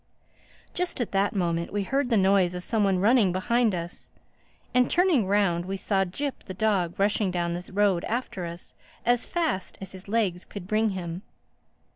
Just 0.73 0.99
at 0.99 1.11
that 1.11 1.35
moment 1.35 1.71
we 1.71 1.83
heard 1.83 2.09
the 2.09 2.17
noise 2.17 2.55
of 2.55 2.63
some 2.63 2.83
one 2.83 2.97
running 2.97 3.31
behind 3.31 3.75
us; 3.75 4.09
and 4.73 4.89
turning 4.89 5.27
round 5.27 5.65
we 5.65 5.77
saw 5.77 6.05
Jip 6.05 6.45
the 6.45 6.55
dog 6.55 6.95
rushing 6.99 7.29
down 7.29 7.53
the 7.53 7.69
road 7.71 8.03
after 8.05 8.45
us, 8.45 8.73
as 9.05 9.27
fast 9.27 9.77
as 9.79 9.91
his 9.91 10.07
legs 10.07 10.43
could 10.43 10.65
bring 10.65 10.89
him. 10.89 11.21